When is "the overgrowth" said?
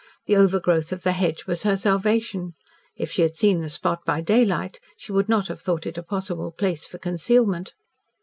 0.25-0.91